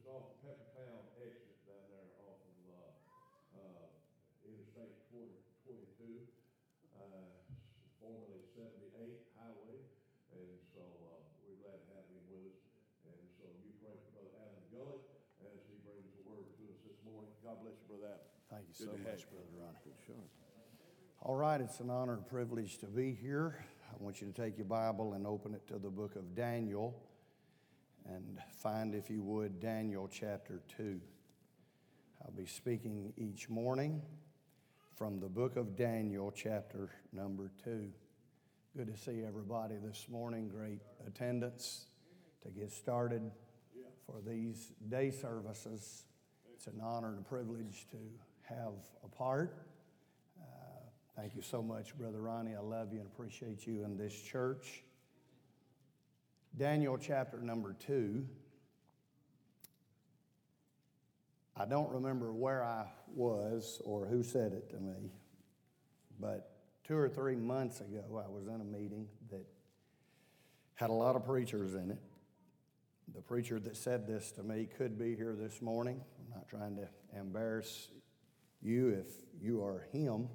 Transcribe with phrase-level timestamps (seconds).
[0.00, 2.88] just off the Pepper Town exit down there off of, uh,
[3.60, 3.84] uh,
[4.48, 6.24] Interstate twenty, twenty-two,
[6.96, 7.28] uh,
[8.00, 9.76] formerly seventy-eight highway.
[10.32, 12.56] And so, uh, we're glad to have him with us.
[13.12, 15.04] And so you pray for Brother Alan Gullett
[15.44, 17.28] as he brings the word to us this morning.
[17.44, 18.32] God bless you, Brother Alan.
[18.48, 19.36] Thank you Good so to have much, you.
[19.36, 20.00] Brother Ronnie.
[20.00, 20.24] Shot.
[21.20, 23.60] All right, it's an honor and privilege to be here.
[23.92, 26.96] I want you to take your Bible and open it to the book of Daniel
[28.08, 31.00] and find, if you would, Daniel chapter 2.
[32.22, 34.02] I'll be speaking each morning
[34.96, 37.90] from the book of Daniel, chapter number 2.
[38.76, 40.48] Good to see everybody this morning.
[40.48, 41.86] Great attendance
[42.42, 43.30] to get started
[44.06, 46.04] for these day services.
[46.54, 47.98] It's an honor and a privilege to
[48.42, 48.72] have
[49.04, 49.56] a part.
[50.40, 50.44] Uh,
[51.16, 52.54] Thank you so much, Brother Ronnie.
[52.54, 54.84] I love you and appreciate you in this church.
[56.56, 58.26] Daniel chapter number two.
[61.56, 65.12] I don't remember where I was or who said it to me,
[66.18, 66.52] but
[66.84, 69.44] two or three months ago, I was in a meeting that
[70.74, 71.98] had a lot of preachers in it.
[73.14, 76.00] The preacher that said this to me could be here this morning.
[76.18, 77.88] I'm not trying to embarrass
[78.62, 79.06] you if
[79.40, 80.28] you are him.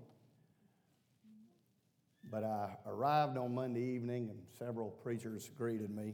[2.32, 6.14] But I arrived on Monday evening and several preachers greeted me.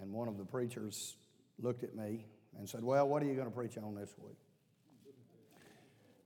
[0.00, 1.16] And one of the preachers
[1.58, 2.26] looked at me
[2.58, 4.36] and said, Well, what are you going to preach on this week?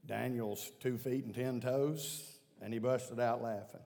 [0.07, 3.81] Daniel's two feet and ten toes, and he busted out laughing.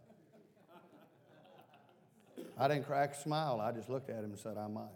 [2.58, 3.58] I didn't crack a smile.
[3.60, 4.88] I just looked at him and said, I might.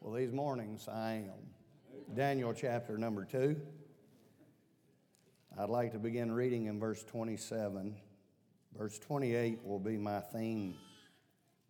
[0.00, 2.14] Well, these mornings I am.
[2.14, 3.60] Daniel chapter number two.
[5.60, 7.96] I'd like to begin reading in verse 27.
[8.78, 10.76] Verse 28 will be my theme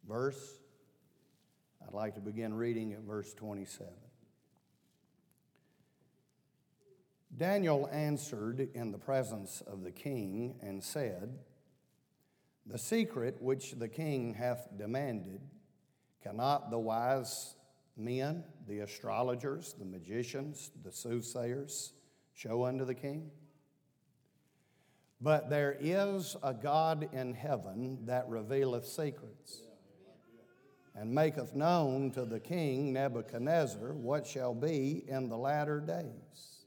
[0.07, 0.59] verse.
[1.87, 3.91] I'd like to begin reading at verse 27.
[7.35, 11.39] Daniel answered in the presence of the king and said,
[12.67, 15.41] The secret which the king hath demanded,
[16.23, 17.55] cannot the wise
[17.97, 21.95] men, the astrologers, the magicians, the soothsayers
[22.35, 23.31] show unto the king?
[25.21, 29.63] But there is a God in heaven that revealeth secrets,
[30.95, 36.67] and maketh known to the king Nebuchadnezzar what shall be in the latter days.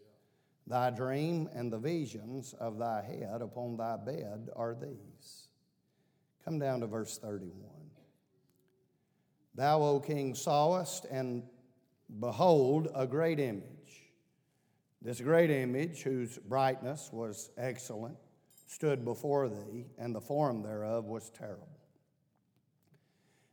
[0.68, 5.48] Thy dream and the visions of thy head upon thy bed are these.
[6.46, 7.52] Come down to verse 31.
[9.56, 11.44] Thou, O king, sawest, and
[12.20, 13.66] behold, a great image.
[15.02, 18.18] This great image, whose brightness was excellent,
[18.72, 21.68] stood before thee, and the form thereof was terrible.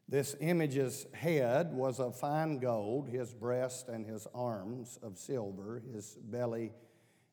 [0.09, 6.17] This image's head was of fine gold, his breast and his arms of silver, his
[6.23, 6.73] belly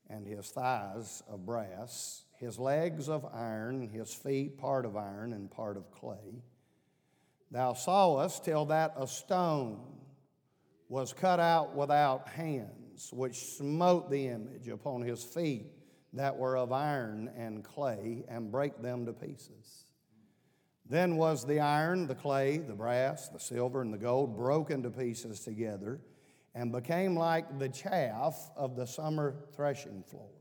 [0.10, 5.50] and his thighs of brass, his legs of iron, his feet part of iron and
[5.52, 6.44] part of clay.
[7.52, 9.80] Thou sawest till that a stone
[10.90, 15.68] was cut out without hands, which smote the image upon his feet
[16.16, 19.86] that were of iron and clay, and brake them to pieces.
[20.88, 24.90] Then was the iron, the clay, the brass, the silver, and the gold broken to
[24.90, 26.00] pieces together,
[26.54, 30.32] and became like the chaff of the summer threshing floors.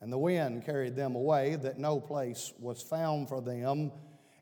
[0.00, 3.92] And the wind carried them away, that no place was found for them.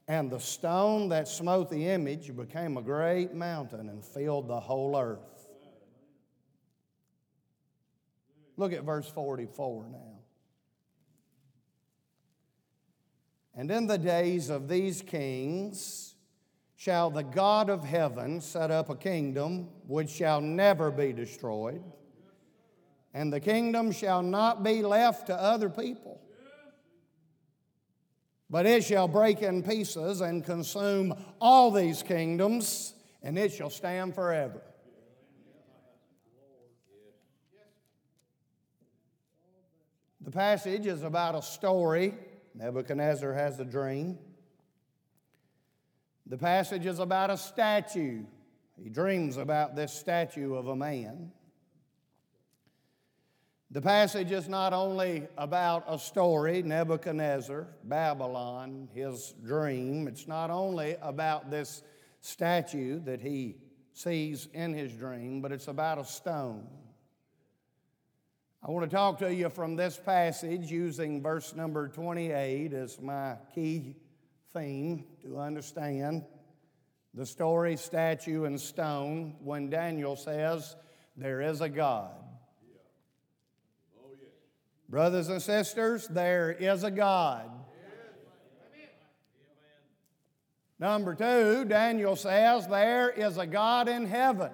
[0.06, 4.97] And the stone that smote the image became a great mountain and filled the whole
[4.99, 5.49] earth.
[8.56, 10.13] Look at verse 44 now.
[13.56, 16.16] And in the days of these kings
[16.76, 21.82] shall the God of heaven set up a kingdom which shall never be destroyed,
[23.14, 26.20] and the kingdom shall not be left to other people,
[28.50, 34.14] but it shall break in pieces and consume all these kingdoms, and it shall stand
[34.14, 34.61] forever.
[40.20, 42.14] The passage is about a story.
[42.55, 44.19] Nebuchadnezzar has a dream.
[46.27, 48.23] The passage is about a statue.
[48.83, 51.33] He dreams about this statue of a man.
[53.71, 60.06] The passage is not only about a story, Nebuchadnezzar, Babylon, his dream.
[60.06, 61.83] It's not only about this
[62.21, 63.56] statue that he
[63.93, 66.69] sees in his dream, but it's about a stone.
[68.66, 73.37] I want to talk to you from this passage using verse number 28 as my
[73.55, 73.94] key
[74.55, 76.25] theme to understand
[77.12, 80.76] the story, statue, and stone when Daniel says,
[81.14, 82.12] There is a God.
[84.88, 87.50] Brothers and sisters, there is a God.
[90.78, 94.52] Number two, Daniel says, There is a God in heaven.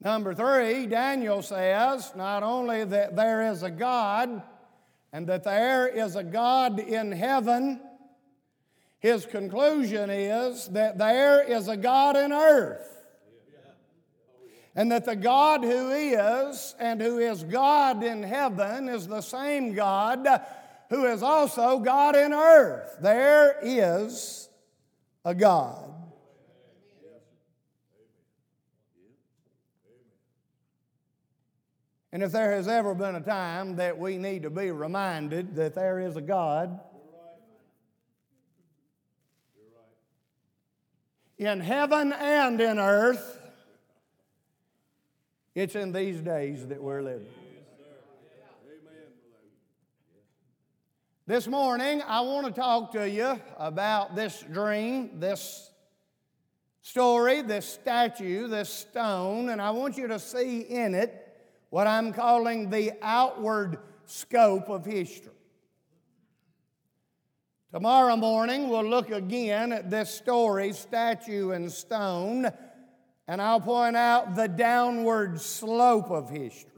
[0.00, 4.42] Number three, Daniel says not only that there is a God
[5.12, 7.80] and that there is a God in heaven,
[9.00, 12.94] his conclusion is that there is a God in earth.
[14.76, 19.74] And that the God who is and who is God in heaven is the same
[19.74, 20.28] God
[20.88, 22.96] who is also God in earth.
[23.00, 24.48] There is
[25.24, 25.97] a God.
[32.10, 35.74] And if there has ever been a time that we need to be reminded that
[35.74, 36.80] there is a God,
[41.36, 43.38] in heaven and in earth,
[45.54, 47.28] it's in these days that we're living.
[51.26, 55.70] This morning, I want to talk to you about this dream, this
[56.80, 61.27] story, this statue, this stone, and I want you to see in it
[61.70, 65.32] what I'm calling the outward scope of history.
[67.72, 72.50] Tomorrow morning, we'll look again at this story, statue and stone,
[73.26, 76.72] and I'll point out the downward slope of history.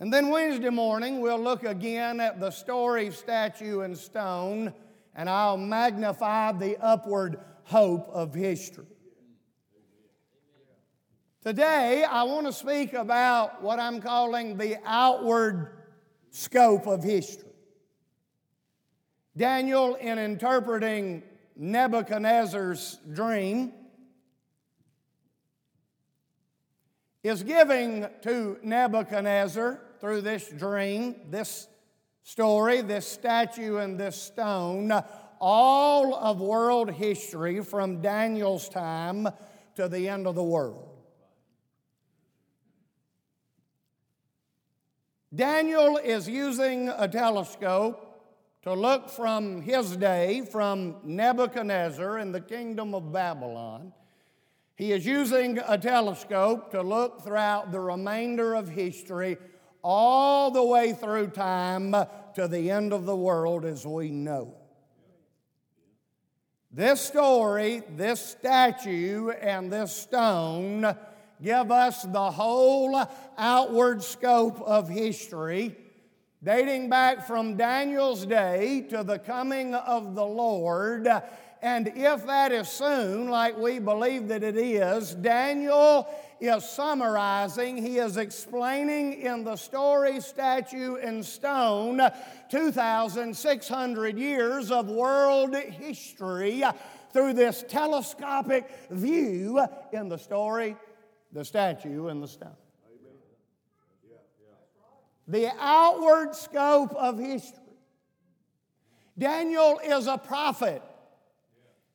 [0.00, 4.74] And then Wednesday morning, we'll look again at the story, statue, and stone,
[5.14, 8.91] and I'll magnify the upward hope of history.
[11.42, 15.72] Today, I want to speak about what I'm calling the outward
[16.30, 17.50] scope of history.
[19.36, 21.24] Daniel, in interpreting
[21.56, 23.72] Nebuchadnezzar's dream,
[27.24, 31.66] is giving to Nebuchadnezzar through this dream, this
[32.22, 34.92] story, this statue, and this stone,
[35.40, 39.26] all of world history from Daniel's time
[39.74, 40.91] to the end of the world.
[45.34, 48.20] Daniel is using a telescope
[48.62, 53.94] to look from his day, from Nebuchadnezzar in the kingdom of Babylon.
[54.76, 59.38] He is using a telescope to look throughout the remainder of history,
[59.82, 61.92] all the way through time
[62.34, 64.54] to the end of the world as we know.
[66.70, 70.94] This story, this statue, and this stone
[71.42, 73.02] give us the whole
[73.36, 75.76] outward scope of history,
[76.42, 81.08] dating back from Daniel's day to the coming of the Lord.
[81.60, 86.08] And if that is soon, like we believe that it is, Daniel
[86.40, 92.00] is summarizing, he is explaining in the story, statue, and stone
[92.50, 96.64] 2,600 years of world history
[97.12, 100.74] through this telescopic view in the story,
[101.32, 102.56] the statue and the stone.
[105.28, 107.58] The outward scope of history.
[109.16, 110.82] Daniel is a prophet.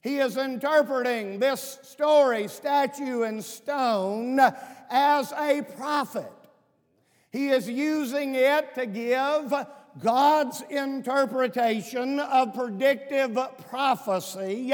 [0.02, 4.40] He is interpreting this story, statue and stone,
[4.90, 6.32] as a prophet.
[7.32, 9.54] He is using it to give
[10.02, 13.38] God's interpretation of predictive
[13.70, 14.72] prophecy,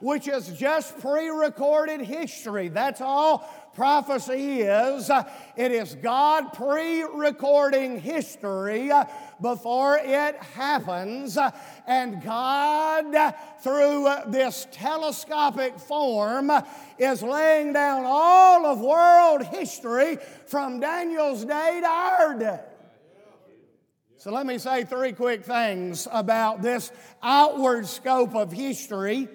[0.00, 2.68] which is just pre recorded history.
[2.68, 5.10] That's all prophecy is
[5.56, 8.90] it is God pre recording history
[9.40, 11.38] before it happens,
[11.86, 16.50] and God, through this telescopic form,
[16.98, 20.16] is laying down all of world history
[20.46, 22.60] from Daniel's day to our day.
[24.16, 26.90] So let me say three quick things about this
[27.22, 29.28] outward scope of history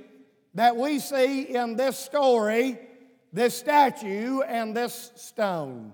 [0.55, 2.79] that we see in this story
[3.34, 5.94] this statue and this stone.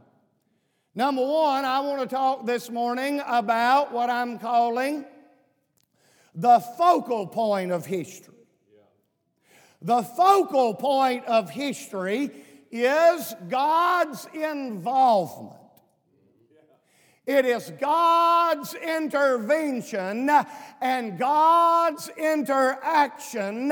[0.95, 5.05] Number one, I want to talk this morning about what I'm calling
[6.33, 8.33] the focal point of history.
[9.81, 12.31] The focal point of history
[12.71, 15.66] is God's involvement
[17.27, 20.31] It is God's intervention
[20.79, 23.69] and God's interaction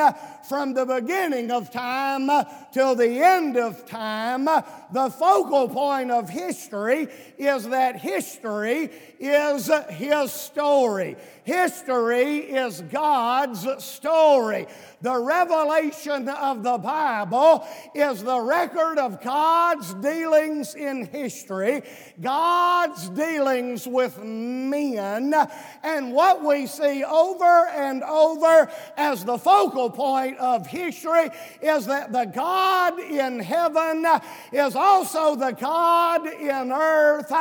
[0.50, 2.30] from the beginning of time
[2.74, 4.44] till the end of time.
[4.44, 7.08] The focal point of history
[7.38, 11.16] is that history is His story.
[11.46, 14.66] History is God's story.
[15.04, 21.84] The revelation of the Bible is the record of God's dealings in history,
[22.20, 25.36] God's dealings with men,
[25.84, 31.30] and what we see over and over as the focal point of history
[31.62, 34.04] is that the God in heaven
[34.52, 37.32] is also the God in earth,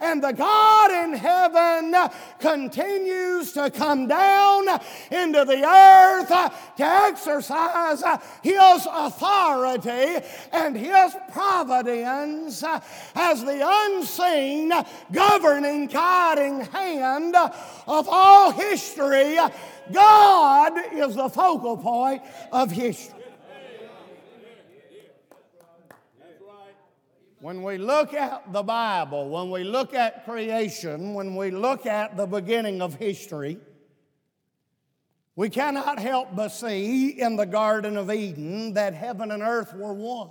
[0.00, 1.94] and the God in heaven
[2.40, 4.68] continues to come down
[5.10, 6.52] into the earth to
[6.84, 8.02] exercise
[8.42, 12.62] His authority and His providence
[13.14, 14.72] as the unseen,
[15.10, 19.36] governing, guiding hand of all history.
[19.92, 23.21] God is the focal point of history.
[27.42, 32.16] When we look at the Bible, when we look at creation, when we look at
[32.16, 33.58] the beginning of history,
[35.34, 39.92] we cannot help but see in the Garden of Eden that heaven and earth were
[39.92, 40.30] one.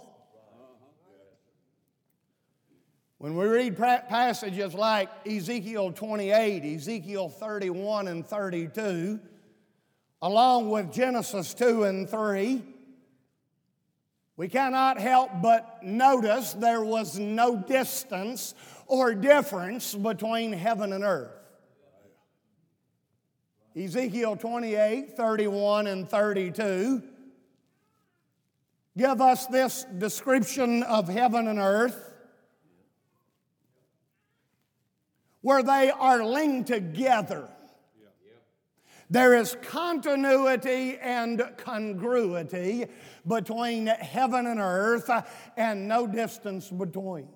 [3.17, 9.19] When we read passages like Ezekiel 28, Ezekiel 31 and 32,
[10.21, 12.63] along with Genesis 2 and 3,
[14.41, 18.55] we cannot help but notice there was no distance
[18.87, 21.29] or difference between heaven and earth.
[23.77, 27.03] Ezekiel 28, 31, and 32
[28.97, 32.11] give us this description of heaven and earth
[35.41, 37.47] where they are linked together.
[39.11, 42.87] There is continuity and congruity
[43.27, 45.21] between heaven and earth uh,
[45.57, 47.27] and no distance between.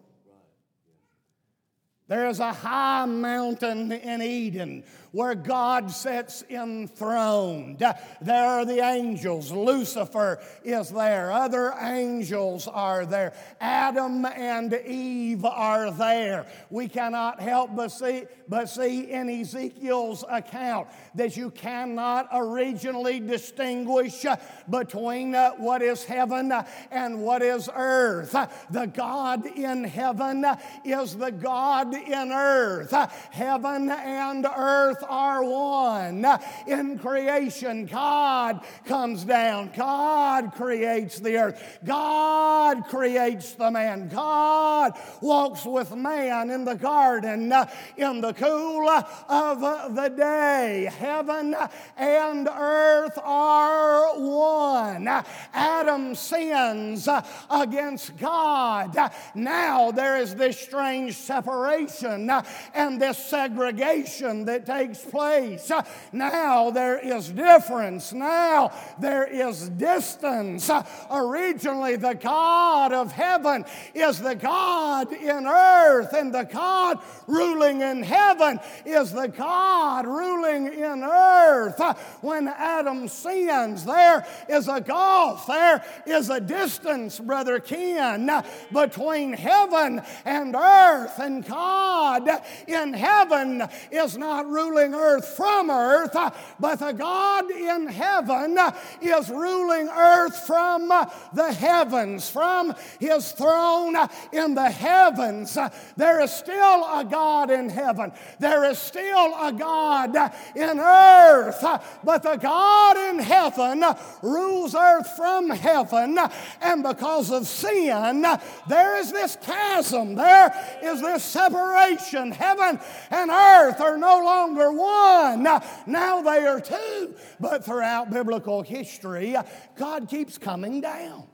[2.07, 4.83] There is a high mountain in Eden
[5.15, 7.79] where God sits enthroned.
[7.79, 9.49] There are the angels.
[9.49, 11.31] Lucifer is there.
[11.31, 13.33] Other angels are there.
[13.61, 16.47] Adam and Eve are there.
[16.69, 24.25] We cannot help but see, but see in Ezekiel's account that you cannot originally distinguish
[24.69, 26.51] between uh, what is heaven
[26.91, 28.35] and what is earth.
[28.69, 30.45] The God in heaven
[30.83, 32.91] is the God in earth.
[33.31, 36.25] Heaven and earth are one.
[36.67, 39.71] In creation, God comes down.
[39.75, 41.79] God creates the earth.
[41.85, 44.09] God creates the man.
[44.09, 47.53] God walks with man in the garden
[47.97, 50.89] in the cool of the day.
[50.97, 51.55] Heaven
[51.97, 55.07] and earth are one.
[55.53, 57.07] Adam sins
[57.49, 58.97] against God.
[59.33, 62.29] Now there is this strange separation
[62.73, 65.71] and this segregation that takes takes place.
[66.11, 68.13] Now there is difference.
[68.13, 70.69] Now there is distance.
[71.11, 78.03] Originally, the God of heaven is the God in earth, and the God ruling in
[78.03, 81.81] heaven is the God ruling in earth.
[82.21, 88.29] When Adam sins, there is a gulf, there is a distance, Brother Ken,
[88.71, 92.29] between heaven and earth, and God
[92.67, 96.15] in heaven is not ruling ruling earth from earth,
[96.59, 98.57] but the God in heaven
[99.01, 100.89] is ruling earth from
[101.33, 103.95] the heavens, from his throne
[104.31, 105.57] in the heavens.
[105.97, 110.15] There is still a God in heaven, there is still a God
[110.55, 111.63] in earth,
[112.03, 113.83] but the God in heaven
[114.21, 116.17] rules earth from heaven,
[116.61, 118.25] and because of sin,
[118.67, 122.31] there is this chasm, there is this separation.
[122.31, 122.79] Heaven
[123.11, 125.43] and earth are no longer one.
[125.43, 127.15] Now they are two.
[127.39, 129.35] But throughout biblical history,
[129.75, 131.27] God keeps coming down.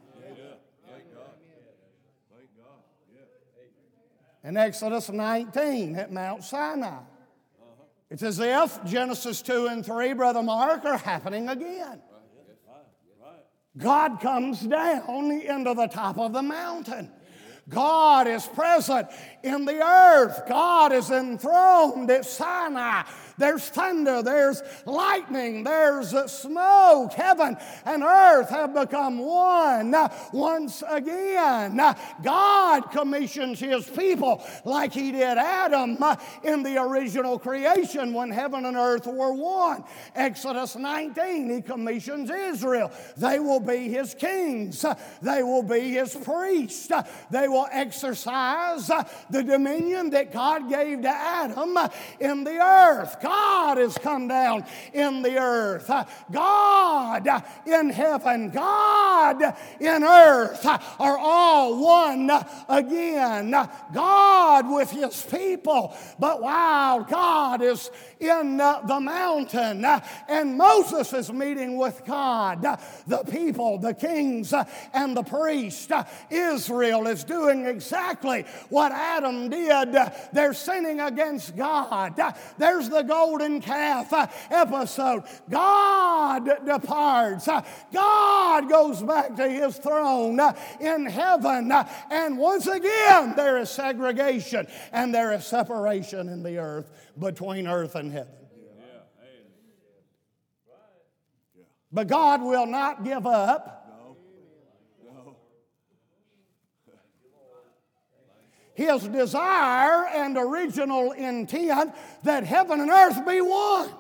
[4.44, 7.02] In Exodus 19 at Mount Sinai,
[8.10, 12.02] it's as if Genesis 2 and 3, Brother Mark, are happening again.
[13.78, 17.10] God comes down into the top of the mountain.
[17.70, 19.08] God is present
[19.44, 20.44] in the earth.
[20.48, 23.04] God is enthroned at Sinai.
[23.38, 27.14] There's thunder, there's lightning, there's smoke.
[27.14, 31.80] Heaven and earth have become one uh, once again.
[31.80, 38.30] Uh, God commissions his people like he did Adam uh, in the original creation when
[38.30, 39.84] heaven and earth were one.
[40.14, 42.92] Exodus 19, he commissions Israel.
[43.18, 44.86] They will be his kings,
[45.22, 46.92] they will be his priests,
[47.32, 48.92] they will exercise
[49.32, 51.78] the dominion that God gave to Adam
[52.20, 53.18] in the earth.
[53.22, 55.92] God has come down in the earth.
[56.32, 57.28] God
[57.66, 62.30] in heaven, God in earth are all one
[62.70, 63.52] again.
[63.94, 65.96] God with his people.
[66.20, 69.86] But while God is in the mountain
[70.28, 72.62] and Moses is meeting with God,
[73.08, 74.54] the people, the kings,
[74.94, 75.92] and the priests,
[76.30, 79.96] Israel is doing exactly what Adam did.
[80.34, 82.20] They're sinning against God.
[82.58, 85.24] There's the golden calf uh, episode.
[85.50, 87.48] God departs.
[87.48, 87.62] Uh,
[87.94, 91.72] God goes back to his throne uh, in heaven.
[92.10, 97.96] And once again, there is segregation and there is separation in the earth between earth
[97.96, 98.34] and heaven.
[101.92, 103.81] But God will not give up.
[108.82, 113.92] His desire and original intent that heaven and earth be one.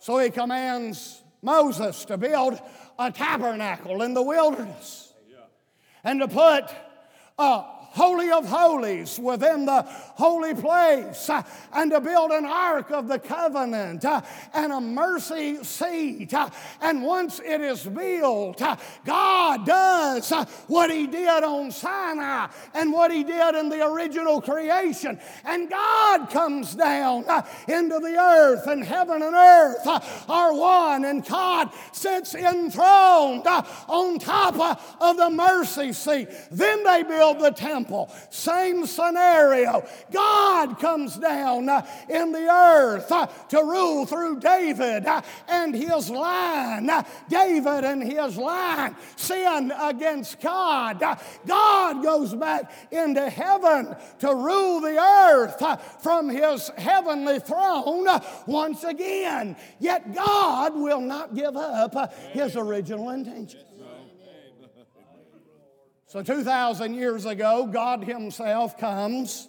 [0.00, 2.60] So he commands Moses to build
[2.98, 5.12] a tabernacle in the wilderness
[6.02, 6.64] and to put
[7.38, 11.42] a Holy of Holies within the holy place, uh,
[11.72, 14.20] and to build an ark of the covenant uh,
[14.52, 16.32] and a mercy seat.
[16.32, 18.62] Uh, and once it is built,
[19.04, 20.30] God does
[20.66, 25.18] what He did on Sinai and what He did in the original creation.
[25.44, 27.24] And God comes down
[27.66, 29.86] into the earth, and heaven and earth
[30.28, 36.28] are one, and God sits enthroned on top of the mercy seat.
[36.50, 38.10] Then they build the temple temple.
[38.30, 39.86] Same scenario.
[40.12, 46.10] God comes down uh, in the earth uh, to rule through David uh, and his
[46.10, 46.90] line.
[47.28, 51.02] David and his line sin against God.
[51.46, 58.06] God goes back into heaven to rule the earth from his heavenly throne
[58.46, 59.56] once again.
[59.78, 63.67] Yet God will not give up his original intention.
[66.08, 69.47] So, 2,000 years ago, God Himself comes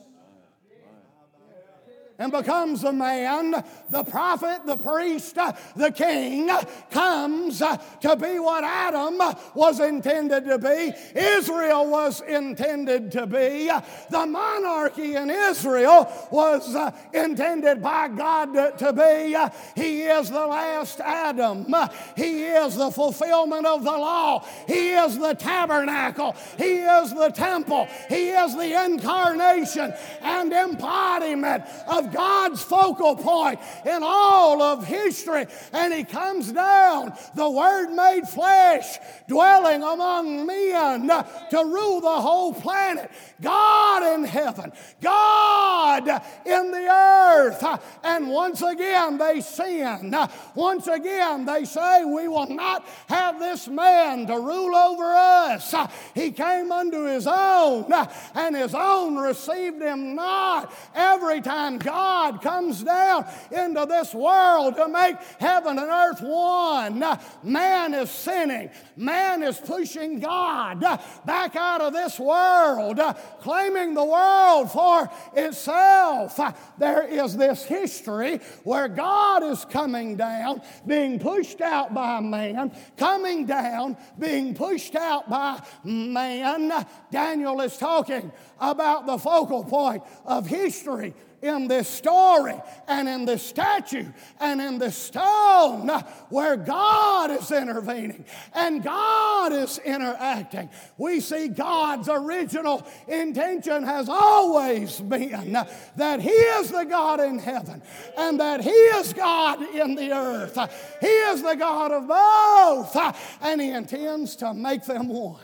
[2.20, 5.36] and becomes a man, the prophet, the priest,
[5.76, 6.50] the king,
[6.92, 9.18] comes to be what Adam
[9.54, 13.72] was intended to be, Israel was intended to be.
[14.10, 16.76] The monarchy in Israel was
[17.14, 19.82] intended by God to be.
[19.82, 21.74] He is the last Adam,
[22.18, 27.88] He is the fulfillment of the law, He is the tabernacle, He is the temple,
[28.10, 35.46] He is the incarnation and embodiment of God's focal point in all of history.
[35.74, 42.54] And He comes down, the Word made flesh, dwelling among men to rule the whole
[42.54, 43.12] planet.
[43.42, 46.08] God in heaven, God
[46.46, 47.64] in the earth.
[48.04, 50.16] And once again they sin.
[50.56, 55.74] Once again they say, We will not have this man to rule over us.
[56.14, 57.92] He came unto his own,
[58.36, 60.74] and his own received him not.
[60.94, 61.99] Every time God
[62.42, 67.04] comes down into this world to make heaven and earth one,
[67.44, 68.70] man is sinning.
[68.96, 70.82] Man is pushing God
[71.26, 73.00] back out of this world
[73.42, 76.40] claiming the world for itself.
[76.78, 83.46] There is this history where God is coming down, being pushed out by man, coming
[83.46, 86.86] down, being pushed out by man.
[87.12, 92.56] Daniel is talking about the focal point of history in this story
[92.88, 94.06] and in this statue
[94.40, 95.88] and in this stone
[96.30, 100.70] where God is intervening and God is interacting.
[100.98, 105.58] We see God's original intention has always been
[105.96, 107.82] that He is the God in heaven
[108.18, 110.58] and that He is God in the earth.
[111.02, 115.40] He is the God of both and He intends to make them one.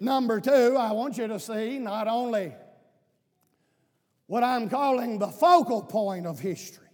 [0.00, 2.52] Number two, I want you to see not only
[4.28, 6.86] what I'm calling the focal point of history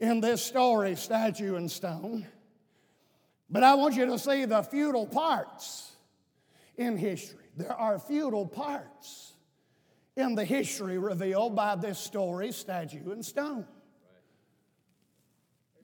[0.00, 2.26] in this story, statue and stone.
[3.48, 5.92] But I want you to see the feudal parts
[6.76, 7.44] in history.
[7.56, 9.34] there are feudal parts
[10.16, 13.66] in the history revealed by this story, statue, and stone.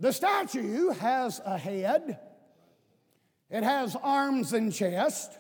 [0.00, 2.18] The statue has a head,
[3.50, 5.38] it has arms and chest,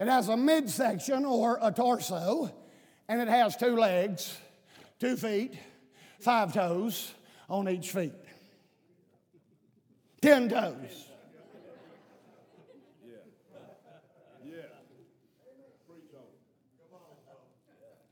[0.00, 2.52] it has a midsection or a torso,
[3.10, 4.38] and it has two legs,
[5.00, 5.54] two feet,
[6.20, 7.12] five toes
[7.48, 8.12] on each feet.
[10.22, 11.08] Ten toes.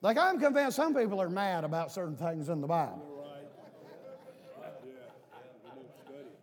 [0.00, 3.04] Like, I'm convinced some people are mad about certain things in the Bible.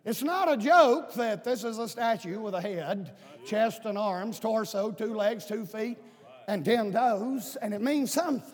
[0.06, 4.40] It's not a joke that this is a statue with a head, chest and arms,
[4.40, 5.98] torso, two legs, two feet,
[6.48, 8.52] and ten those, and it means something.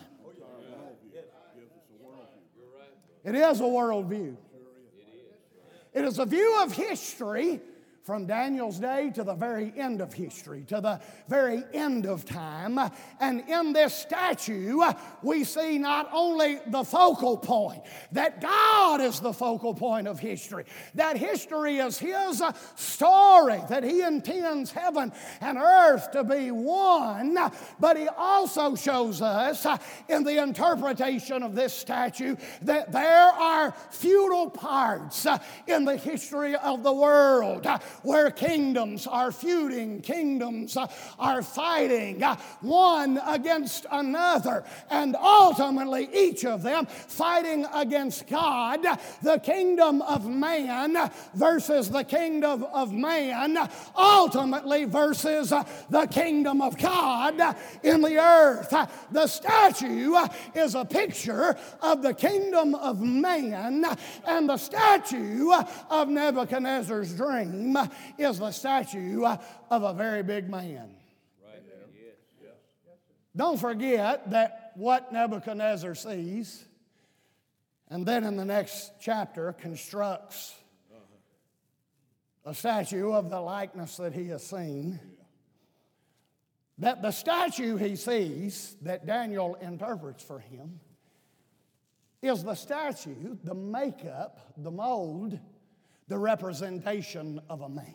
[3.25, 4.37] It is a worldview.
[5.93, 7.61] It is a view of history
[8.03, 12.79] from Daniel's day to the very end of history, to the very end of time.
[13.21, 14.81] And in this statue,
[15.23, 20.65] we see not only the focal point, that God is the focal point of history,
[20.97, 22.43] that history is His
[22.75, 27.39] story, that He intends heaven and earth to be one,
[27.79, 29.65] but He also shows us
[30.09, 35.25] in the interpretation of this statue that there are feudal parts
[35.69, 37.65] in the history of the world
[38.03, 40.77] where kingdoms are feuding, kingdoms
[41.19, 48.85] are fighting uh, one against another, and ultimately each of them fighting against God,
[49.23, 53.59] the kingdom of man versus the kingdom of man,
[53.97, 55.51] ultimately versus
[55.91, 57.41] the kingdom of God
[57.83, 58.75] in the earth.
[59.11, 60.15] The statue
[60.55, 63.85] is a picture of the kingdom of man,
[64.27, 65.53] and the statue
[65.91, 67.77] of Nebuchadnezzar's dream
[68.19, 70.97] is the statue of a very big man.
[73.35, 76.65] Don't forget that what Nebuchadnezzar sees,
[77.89, 80.55] and then in the next chapter constructs
[82.45, 85.01] a statue of the likeness that he has seen.
[86.79, 90.81] That the statue he sees, that Daniel interprets for him,
[92.21, 95.39] is the statue, the makeup, the mold,
[96.09, 97.95] the representation of a man.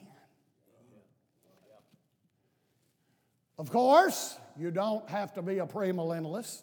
[3.57, 6.61] Of course, you don't have to be a premillennialist,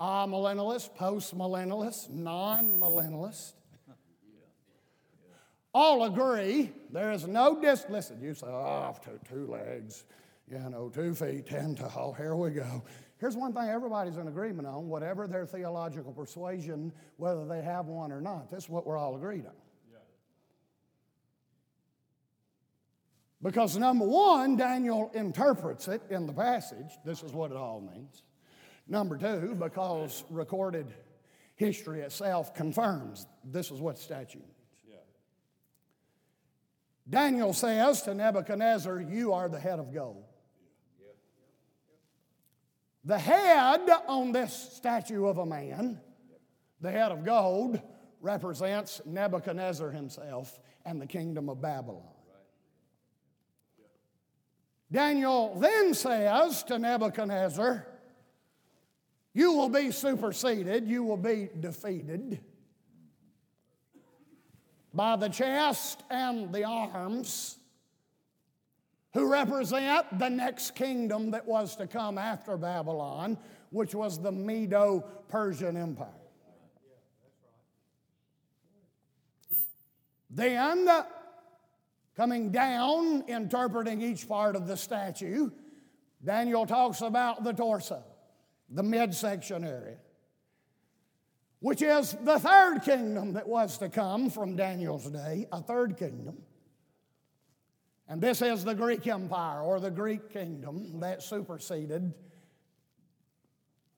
[0.00, 3.54] amillennialist, postmillennialist, non millennialist.
[5.74, 7.84] All agree there is no dis.
[7.90, 10.04] Listen, you say, oh, two, two legs,
[10.50, 12.82] you know, two feet, ten oh, here we go.
[13.18, 18.12] Here's one thing everybody's in agreement on, whatever their theological persuasion, whether they have one
[18.12, 18.50] or not.
[18.50, 19.52] This is what we're all agreed on.
[23.42, 26.98] Because number one, Daniel interprets it in the passage.
[27.04, 28.22] This is what it all means.
[28.88, 30.86] Number two, because recorded
[31.56, 34.52] history itself confirms this is what statue means.
[34.88, 34.96] Yeah.
[37.08, 40.24] Daniel says to Nebuchadnezzar, You are the head of gold.
[41.00, 41.12] Yeah.
[43.04, 46.00] The head on this statue of a man,
[46.80, 47.80] the head of gold,
[48.20, 52.15] represents Nebuchadnezzar himself and the kingdom of Babylon.
[54.90, 57.86] Daniel then says to Nebuchadnezzar,
[59.34, 62.40] You will be superseded, you will be defeated
[64.94, 67.58] by the chest and the arms,
[69.12, 73.36] who represent the next kingdom that was to come after Babylon,
[73.70, 76.08] which was the Medo Persian Empire.
[80.30, 80.88] Then
[82.16, 85.50] Coming down, interpreting each part of the statue,
[86.24, 88.02] Daniel talks about the torso,
[88.70, 89.98] the midsection area,
[91.60, 96.38] which is the third kingdom that was to come from Daniel's day, a third kingdom.
[98.08, 102.14] And this is the Greek Empire or the Greek kingdom that superseded,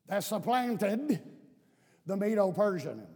[0.08, 1.20] that supplanted
[2.04, 3.06] the Medo Persian.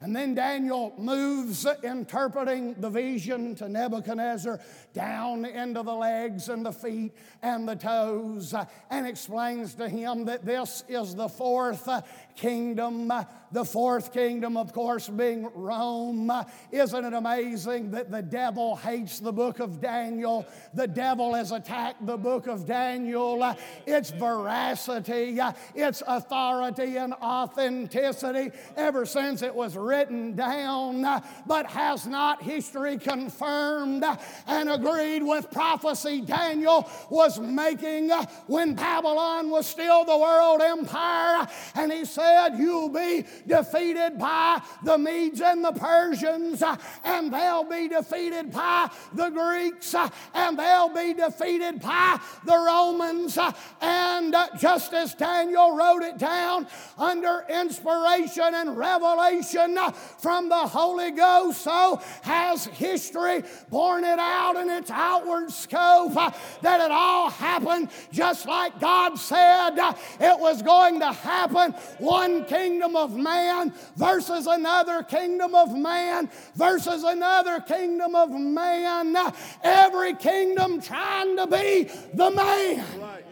[0.00, 4.60] And then Daniel moves, interpreting the vision to Nebuchadnezzar
[4.94, 10.26] down into the legs and the feet and the toes, uh, and explains to him
[10.26, 11.88] that this is the fourth
[12.36, 13.12] kingdom.
[13.50, 16.30] The fourth kingdom, of course, being Rome.
[16.70, 20.46] Isn't it amazing that the devil hates the book of Daniel?
[20.74, 23.56] The devil has attacked the book of Daniel.
[23.86, 25.40] Its veracity,
[25.74, 34.04] its authority and authenticity ever since it was written down, but has not history confirmed
[34.46, 38.10] and agreed with prophecy Daniel was making
[38.46, 41.48] when Babylon was still the world empire?
[41.74, 46.62] And he said, You'll be defeated by the Medes and the Persians,
[47.04, 49.94] and they'll be defeated by the Greeks,
[50.34, 53.38] and they'll be defeated by the Romans.
[53.80, 56.66] And just as Daniel wrote it down
[56.98, 64.56] under inspiration and revelation Uh, from the Holy Ghost, so has history borne it out
[64.56, 66.30] in its outward scope uh,
[66.62, 71.72] that it all happened just like God said uh, it was going to happen.
[71.98, 79.16] One kingdom of man versus another kingdom of man versus another kingdom of man.
[79.62, 82.84] Every kingdom trying to be the man.
[83.00, 83.24] Right.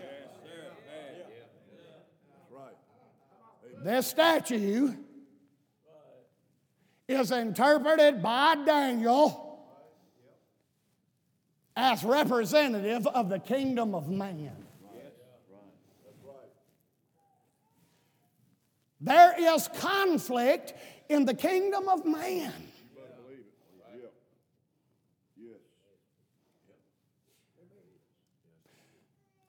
[3.83, 4.95] This statue
[7.09, 9.43] is interpreted by Daniel
[11.77, 14.67] as representative of the kingdom of man.
[19.01, 20.75] There is conflict
[21.09, 22.53] in the kingdom of man.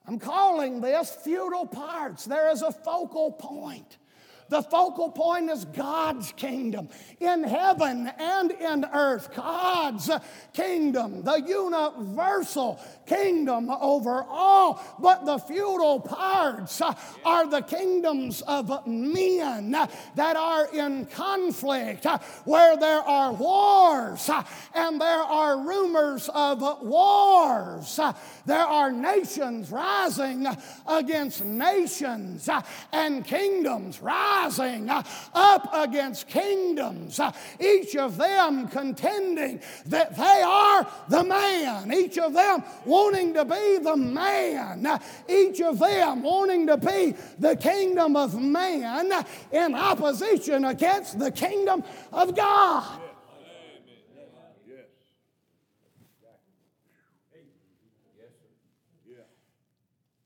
[0.06, 2.26] I'm calling this feudal parts.
[2.26, 3.98] There is a focal point.
[4.50, 9.34] The focal point is God's kingdom in heaven and in earth.
[9.36, 10.10] God's
[10.54, 14.82] kingdom, the universal kingdom over all.
[15.00, 16.82] But the feudal parts
[17.26, 19.72] are the kingdoms of men
[20.16, 22.06] that are in conflict,
[22.46, 24.30] where there are wars
[24.74, 28.00] and there are rumors of wars.
[28.46, 30.48] There are nations rising
[30.88, 32.50] against nations
[32.94, 40.42] and kingdoms rising rising uh, up against kingdoms, uh, each of them contending that they
[40.46, 44.98] are the man, each of them wanting to be the man, uh,
[45.30, 49.12] each of them wanting to be the kingdom of man
[49.52, 53.02] in opposition against the kingdom of God.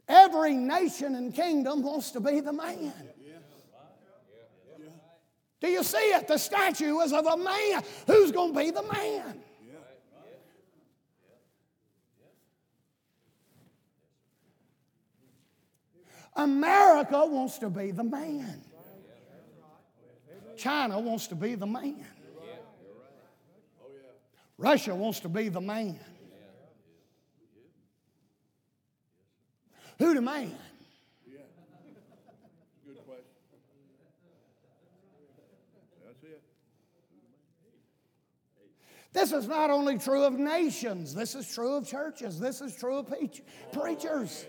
[0.08, 3.11] Every nation and kingdom wants to be the man.
[5.62, 6.28] Do you see it?
[6.28, 7.84] The statue is of a man.
[8.08, 9.39] Who's going to be the man?
[16.36, 18.63] America wants to be the man.
[20.58, 22.06] China wants to be the man.
[24.58, 26.00] Russia wants to be the man.
[30.00, 30.56] Who the man?
[39.13, 42.97] This is not only true of nations, this is true of churches, this is true
[42.97, 43.13] of
[43.74, 44.45] preachers.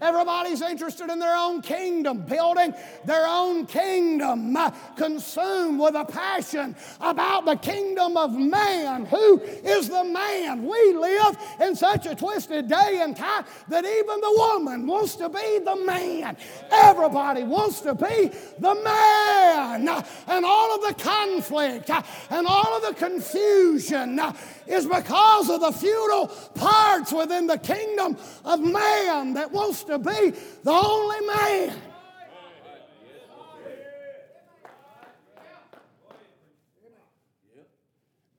[0.00, 2.72] Everybody's interested in their own kingdom, building
[3.04, 9.06] their own kingdom, uh, consumed with a passion about the kingdom of man.
[9.06, 10.64] Who is the man?
[10.64, 15.28] We live in such a twisted day and time that even the woman wants to
[15.28, 16.36] be the man.
[16.70, 19.88] Everybody wants to be the man.
[20.28, 24.32] And all of the conflict uh, and all of the confusion uh,
[24.66, 30.30] is because of the feudal parts within the kingdom of man that wants to be
[30.62, 31.76] the only man.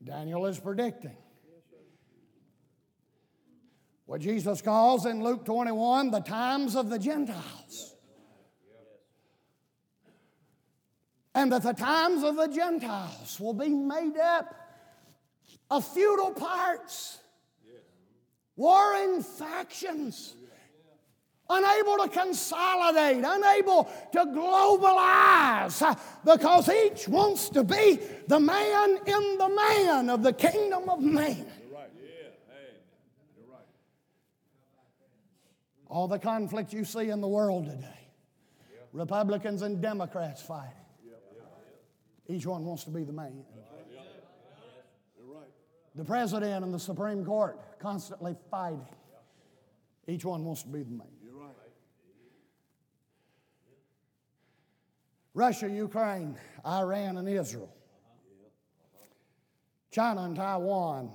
[0.04, 1.18] Daniel is predicting
[4.06, 7.96] what Jesus calls in Luke 21 the times of the Gentiles.
[11.36, 14.54] And that the times of the Gentiles will be made up
[15.70, 17.20] of feudal parts,
[18.56, 20.36] warring factions,
[21.50, 29.50] unable to consolidate, unable to globalize, because each wants to be the man in the
[29.50, 31.46] man of the kingdom of man.
[35.88, 38.12] All the conflict you see in the world today,
[38.94, 40.74] Republicans and Democrats fighting.
[42.28, 43.44] Each one wants to be the man.
[45.96, 48.86] The president and the Supreme Court constantly fighting.
[50.08, 51.08] Each one wants to be the man.
[55.40, 57.74] Russia, Ukraine, Iran, and Israel,
[59.90, 61.14] China and Taiwan,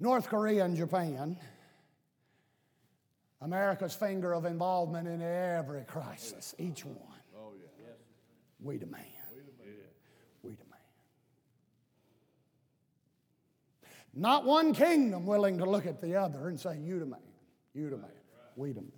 [0.00, 1.36] North Korea and Japan.
[3.40, 6.96] America's finger of involvement in every crisis, each one.
[8.60, 9.04] We demand.
[9.32, 9.76] We demand.
[10.42, 10.82] We demand.
[14.14, 17.22] Not one kingdom willing to look at the other and say, You demand,
[17.72, 18.10] you demand,
[18.56, 18.97] we demand.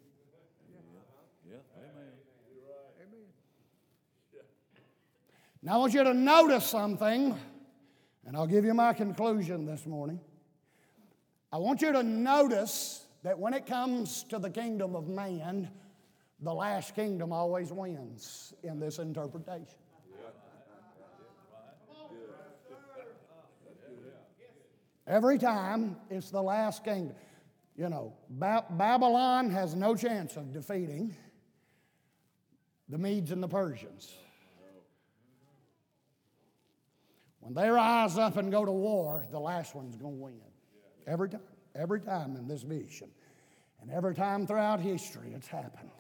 [5.63, 7.39] Now I want you to notice something,
[8.27, 10.19] and I'll give you my conclusion this morning.
[11.53, 15.69] I want you to notice that when it comes to the kingdom of man,
[16.41, 19.77] the last kingdom always wins in this interpretation.
[25.07, 27.17] Every time it's the last kingdom.
[27.77, 31.15] You know, ba- Babylon has no chance of defeating
[32.89, 34.15] the Medes and the Persians.
[37.41, 40.41] When they rise up and go to war, the last one's going to win.
[41.07, 41.41] Every time.
[41.75, 43.09] Every time in this vision.
[43.81, 45.91] And every time throughout history, it's happened.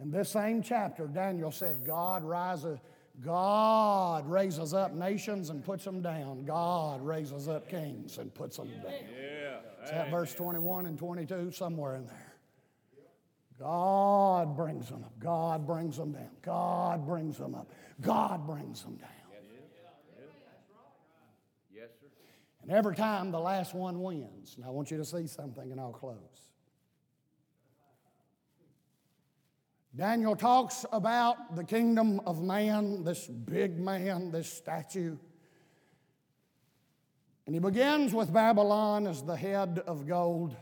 [0.00, 2.78] In this same chapter, Daniel said, God rises.
[3.20, 6.44] God raises up nations and puts them down.
[6.44, 8.92] God raises up kings and puts them down.
[8.92, 9.84] Yeah.
[9.84, 11.50] Is that verse 21 and 22?
[11.50, 12.34] Somewhere in there.
[13.58, 15.18] God brings them up.
[15.18, 16.30] God brings them down.
[16.42, 17.68] God brings them up.
[18.00, 19.10] God brings them down.
[21.74, 22.06] Yes, sir.
[22.68, 24.52] And every time the last one wins.
[24.56, 26.18] And I want you to see something and I'll close.
[29.96, 35.16] Daniel talks about the kingdom of man, this big man, this statue.
[37.46, 40.54] And he begins with Babylon as the head of gold.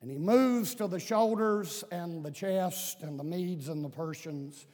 [0.00, 4.68] And he moves to the shoulders and the chest and the Medes and the Persians.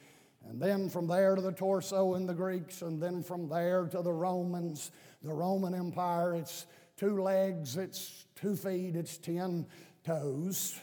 [0.47, 2.81] And then from there to the torso and the Greeks.
[2.81, 4.91] And then from there to the Romans,
[5.23, 6.35] the Roman Empire.
[6.35, 9.65] It's two legs, it's two feet, it's ten
[10.03, 10.79] toes.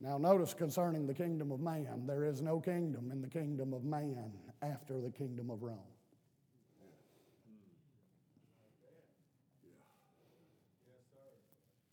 [0.00, 3.84] Now, notice concerning the kingdom of man, there is no kingdom in the kingdom of
[3.84, 4.32] man
[4.62, 5.78] after the kingdom of Rome.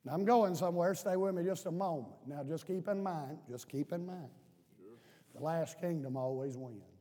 [0.05, 0.93] Now, I'm going somewhere.
[0.95, 2.15] Stay with me just a moment.
[2.25, 4.29] Now, just keep in mind, just keep in mind,
[5.35, 6.96] the last kingdom always wins.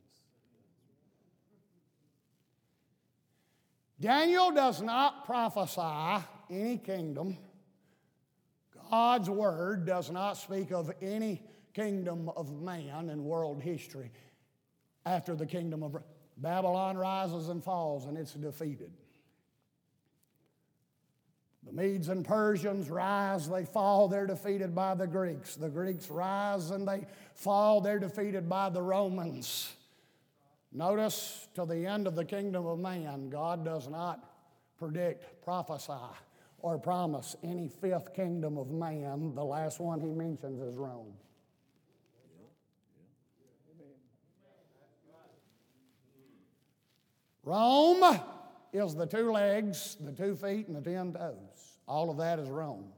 [3.99, 7.37] Daniel does not prophesy any kingdom.
[8.89, 11.41] God's word does not speak of any
[11.73, 14.11] kingdom of man in world history
[15.05, 15.97] after the kingdom of
[16.37, 18.91] Babylon rises and falls and it's defeated.
[21.65, 25.55] The Medes and Persians rise, they fall, they're defeated by the Greeks.
[25.55, 29.73] The Greeks rise and they fall, they're defeated by the Romans.
[30.71, 34.31] Notice to the end of the kingdom of man, God does not
[34.77, 35.93] predict, prophesy,
[36.59, 39.33] or promise any fifth kingdom of man.
[39.33, 41.13] The last one he mentions is Rome.
[47.43, 48.19] Rome
[48.73, 51.79] is the two legs, the two feet, and the ten toes.
[51.87, 52.89] All of that is Rome.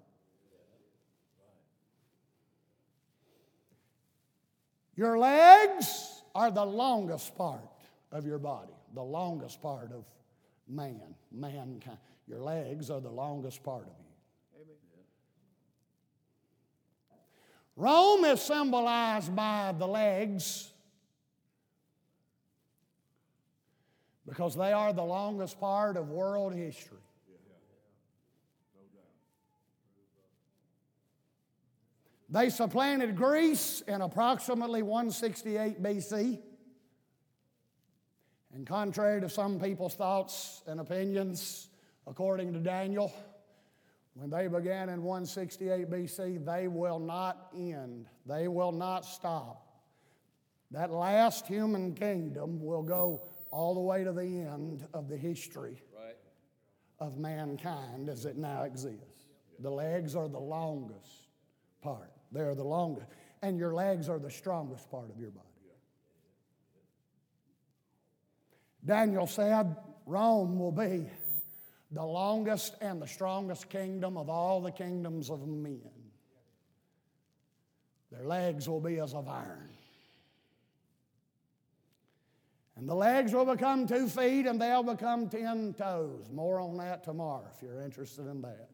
[4.95, 6.08] Your legs
[6.39, 7.67] are the longest part
[8.13, 10.06] of your body, the longest part of
[10.69, 11.97] man, mankind.
[12.28, 14.06] Your legs are the longest part of you.
[17.75, 20.71] Rome is symbolized by the legs
[24.25, 26.99] because they are the longest part of world history.
[32.31, 36.39] They supplanted Greece in approximately 168 BC.
[38.53, 41.69] And contrary to some people's thoughts and opinions,
[42.07, 43.11] according to Daniel,
[44.13, 49.65] when they began in 168 BC, they will not end, they will not stop.
[50.71, 55.81] That last human kingdom will go all the way to the end of the history
[55.97, 56.17] Right.
[56.99, 59.25] of mankind as it now exists.
[59.59, 61.27] The legs are the longest
[61.81, 62.11] part.
[62.31, 63.07] They're the longest.
[63.41, 65.45] And your legs are the strongest part of your body.
[68.85, 71.05] Daniel said Rome will be
[71.91, 75.81] the longest and the strongest kingdom of all the kingdoms of men.
[78.11, 79.69] Their legs will be as of iron.
[82.75, 86.29] And the legs will become two feet and they'll become ten toes.
[86.31, 88.69] More on that tomorrow if you're interested in that.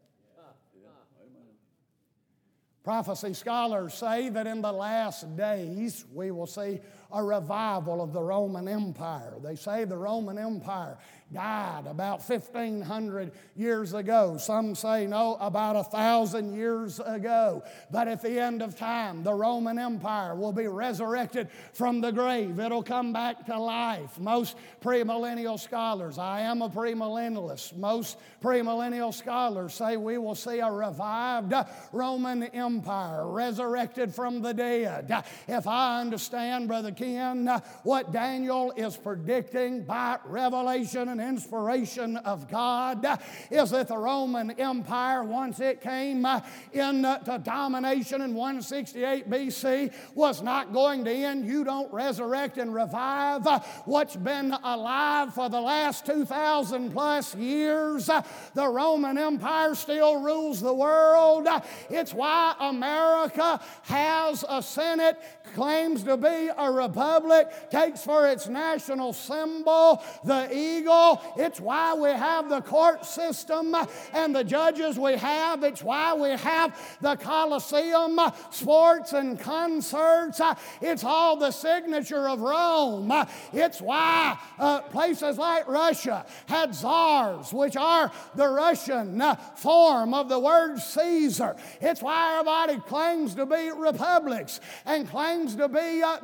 [2.86, 6.80] Prophecy scholars say that in the last days we will see
[7.12, 9.34] a revival of the Roman Empire.
[9.42, 10.98] They say the Roman Empire
[11.34, 14.38] died about 1500 years ago.
[14.38, 17.64] Some say no, about a thousand years ago.
[17.90, 22.60] But at the end of time, the Roman Empire will be resurrected from the grave.
[22.60, 24.20] It'll come back to life.
[24.20, 30.72] Most premillennial scholars, I am a premillennialist, most premillennial scholars say we will see a
[30.72, 31.54] revived
[31.92, 35.12] Roman Empire resurrected from the dead.
[35.48, 43.06] If I understand, Brother Ken, what Daniel is predicting by revelation and inspiration of God
[43.52, 46.26] is that the Roman Empire, once it came
[46.74, 51.46] into domination in 168 BC, was not going to end.
[51.46, 53.46] You don't resurrect and revive
[53.86, 58.10] what's been alive for the last 2,000 plus years.
[58.54, 61.48] The Roman Empire still rules the world.
[61.90, 65.18] It's why America has a Senate,
[65.54, 71.22] claims to be a republic, takes for its national symbol the eagle.
[71.38, 73.76] It's why we have the court system
[74.14, 75.64] and the judges we have.
[75.64, 78.20] It's why we have the Colosseum,
[78.52, 80.42] sports and concerts.
[80.82, 83.12] It's all the signature of Rome.
[83.54, 89.22] It's why uh, places like Russia had czars, which are the Russian
[89.56, 91.56] form of the word Caesar.
[91.82, 96.18] It's why everybody claims to be republics and claims to be uh,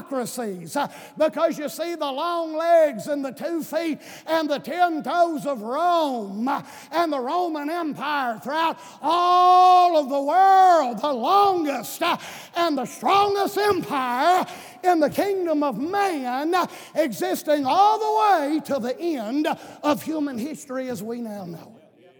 [0.00, 5.02] democracies uh, because you see the long legs and the two feet and the ten
[5.02, 12.02] toes of Rome uh, and the Roman Empire throughout all of the world, the longest
[12.02, 12.16] uh,
[12.56, 14.46] and the strongest empire
[14.82, 16.54] in the kingdom of man,
[16.94, 19.46] existing all the way to the end
[19.82, 22.10] of human history as we now know it.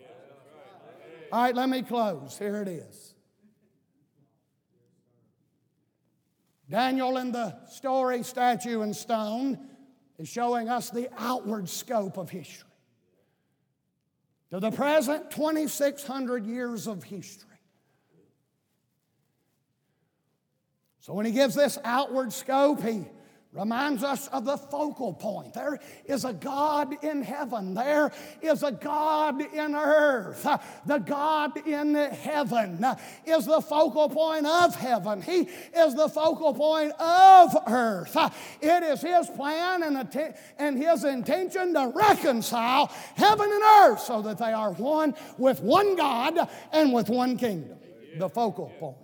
[1.32, 2.36] All right, let me close.
[2.36, 3.09] Here it is.
[6.70, 9.58] Daniel in the story Statue and Stone
[10.18, 12.68] is showing us the outward scope of history.
[14.50, 17.48] To the present, 2,600 years of history.
[21.00, 23.04] So when he gives this outward scope, he
[23.52, 25.54] reminds us of the focal point.
[25.54, 30.46] There is a God in heaven, there is a God in earth.
[30.86, 32.84] The God in heaven
[33.26, 38.16] is the focal point of heaven, He is the focal point of earth.
[38.60, 42.86] It is His plan and, and His intention to reconcile
[43.16, 47.78] heaven and earth so that they are one with one God and with one kingdom.
[48.16, 48.96] The focal point.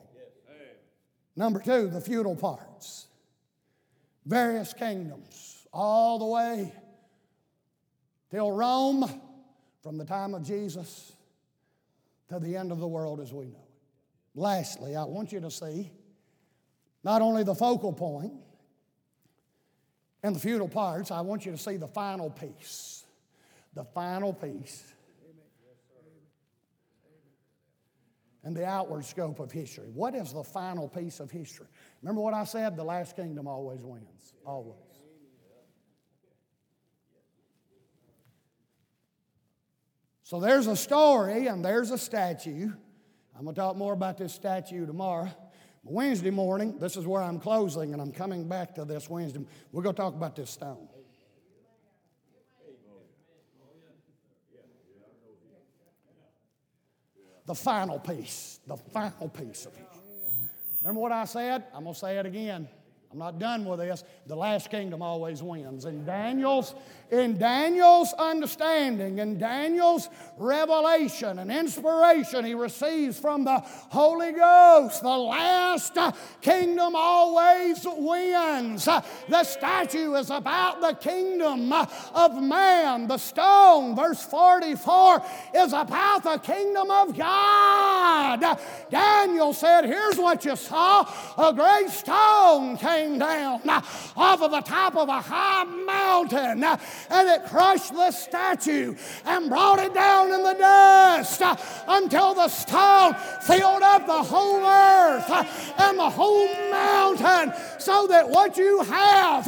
[1.35, 3.06] Number two, the feudal parts
[4.27, 6.73] various kingdoms, all the way
[8.31, 9.09] till Rome,
[9.83, 11.13] from the time of Jesus
[12.29, 14.35] to the end of the world as we know it.
[14.35, 15.93] Lastly, I want you to see
[17.05, 18.33] not only the focal point
[20.25, 23.05] and the feudal parts, I want you to see the final piece.
[23.75, 24.83] The final piece.
[28.47, 29.89] And the outward scope of history.
[29.93, 31.67] What is the final piece of history?
[32.01, 32.77] Remember what I said?
[32.77, 34.35] The last kingdom always wins.
[34.47, 34.79] Always.
[40.23, 42.71] So there's a story and there's a statue.
[43.37, 45.29] I'm going to talk more about this statue tomorrow.
[45.83, 49.41] Wednesday morning, this is where I'm closing, and I'm coming back to this Wednesday.
[49.73, 50.87] We're going to talk about this stone.
[57.47, 59.87] The final piece, the final piece of it.
[60.83, 61.65] Remember what I said?
[61.75, 62.69] I'm going to say it again.
[63.17, 64.05] I'm not done with this.
[64.27, 65.87] The last kingdom always wins.
[65.87, 66.75] In Daniel's,
[67.11, 75.09] in Daniel's understanding, in Daniel's revelation and inspiration he receives from the Holy Ghost, the
[75.09, 75.97] last
[76.43, 78.85] kingdom always wins.
[78.85, 83.09] The statue is about the kingdom of man.
[83.09, 85.23] The stone, verse 44,
[85.55, 88.59] is about the kingdom of God.
[88.91, 93.81] Daniel said, Here's what you saw a great stone came came down uh,
[94.17, 96.77] off of the top of a high mountain uh,
[97.11, 98.95] and it crushed the statue
[99.25, 101.57] and brought it down in the dust uh,
[101.89, 105.31] until the stone filled up the whole earth
[105.79, 109.47] and the whole mountain so that what you have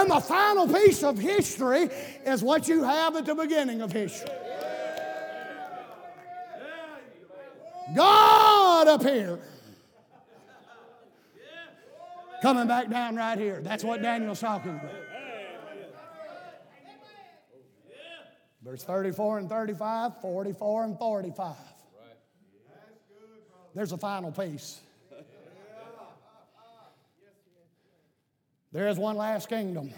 [0.00, 1.88] in the final piece of history
[2.26, 4.28] is what you have at the beginning of history.
[7.94, 9.40] God appeared
[12.42, 13.60] coming back down right here.
[13.62, 14.92] That's what Daniel's talking about.
[18.62, 21.56] Verse 34 and 35, 44 and 45.
[23.74, 24.80] There's a final piece.
[28.72, 29.90] There is one last kingdom.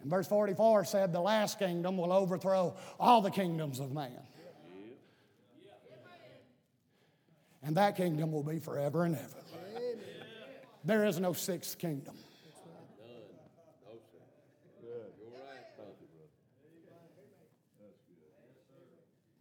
[0.00, 4.20] And verse 44 said, The last kingdom will overthrow all the kingdoms of man.
[7.62, 9.42] And that kingdom will be forever and ever.
[10.84, 12.14] There is no sixth kingdom.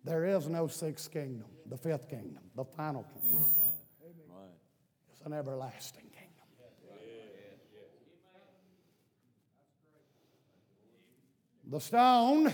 [0.03, 3.45] There is no sixth kingdom, the fifth kingdom, the final kingdom.
[5.11, 6.27] It's an everlasting kingdom.
[11.69, 12.53] The stone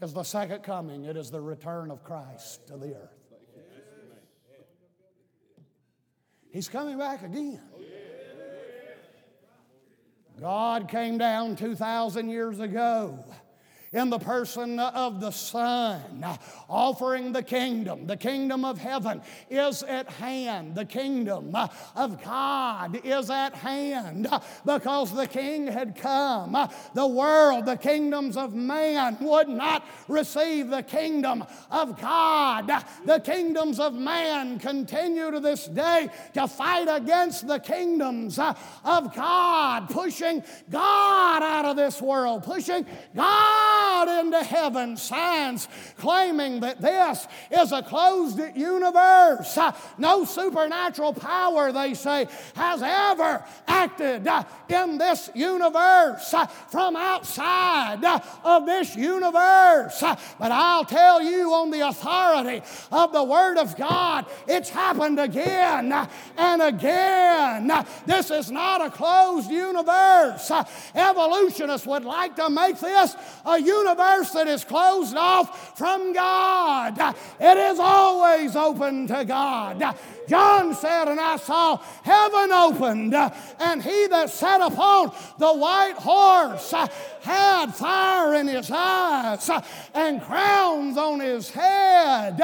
[0.00, 3.21] is the second coming, it is the return of Christ to the earth.
[6.52, 7.60] He's coming back again.
[10.40, 13.24] God came down 2,000 years ago
[13.92, 16.24] in the person of the Son,
[16.68, 18.06] offering the kingdom.
[18.06, 19.20] The kingdom of heaven
[19.50, 20.74] is at hand.
[20.74, 21.54] The kingdom
[21.94, 24.28] of God is at hand
[24.64, 26.56] because the King had come.
[26.94, 32.72] The world, the kingdoms of man would not receive the kingdom of God.
[33.04, 39.90] The kingdoms of man continue to this day to fight against the kingdoms of God,
[39.90, 45.68] pushing God out of this world, pushing God into heaven, signs
[45.98, 49.58] claiming that this is a closed universe.
[49.98, 58.04] No supernatural power, they say, has ever acted uh, in this universe uh, from outside
[58.04, 60.00] uh, of this universe.
[60.38, 65.92] But I'll tell you on the authority of the Word of God, it's happened again
[66.36, 67.70] and again.
[68.06, 70.50] This is not a closed universe.
[70.94, 73.71] Evolutionists would like to make this a universe
[74.32, 76.98] that is closed off from God.
[77.40, 79.96] It is always open to God.
[80.28, 86.72] John said, And I saw heaven opened, and he that sat upon the white horse
[87.22, 89.50] had fire in his eyes,
[89.94, 92.40] and crowns on his head,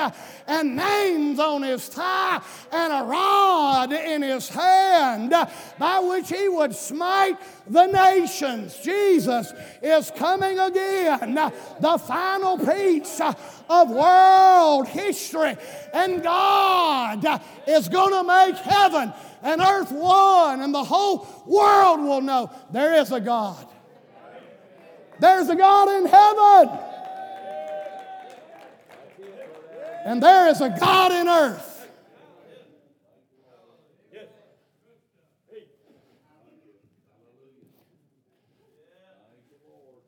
[0.46, 2.40] and names on his thigh,
[2.72, 5.34] and a rod in his hand,
[5.78, 8.76] by which he would smite the nations.
[8.78, 9.52] Jesus
[9.82, 13.20] is coming again, the final piece
[13.68, 15.56] of world history.
[15.92, 19.12] And God is going to make heaven
[19.42, 23.66] and earth one, and the whole world will know there is a God.
[25.20, 26.78] There's a God in heaven.
[30.04, 31.74] And there is a God in earth.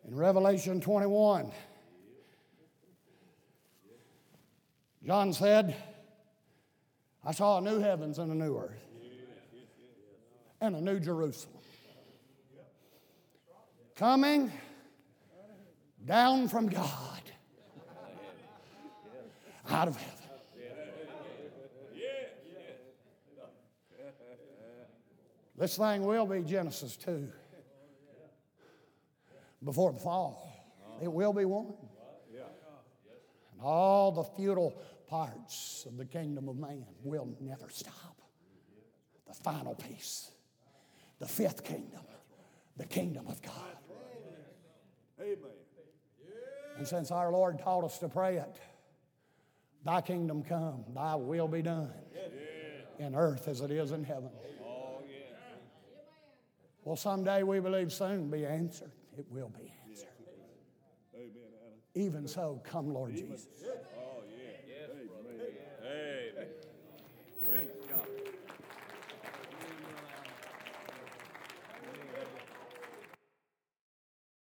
[0.09, 1.53] In Revelation 21,
[5.11, 5.75] John said,
[7.25, 8.87] I saw a new heavens and a new earth,
[10.61, 11.59] and a new Jerusalem.
[13.97, 14.53] Coming
[16.07, 17.23] down from God
[19.69, 20.17] out of heaven.
[25.59, 27.29] This thing will be Genesis 2
[29.65, 30.53] before the fall.
[31.03, 31.75] It will be one.
[33.53, 34.81] And all the futile
[35.11, 38.23] parts of the kingdom of man will never stop.
[39.27, 40.31] The final piece,
[41.19, 42.03] the fifth kingdom,
[42.77, 43.77] the kingdom of God.
[45.21, 45.37] Amen.
[46.79, 48.61] And since our Lord taught us to pray it,
[49.85, 51.93] Thy kingdom come, Thy will be done
[52.99, 54.31] in earth as it is in heaven.
[56.85, 58.93] Well, someday we believe soon be answered.
[59.19, 60.09] It will be answered.
[61.95, 63.47] Even so, come, Lord Jesus.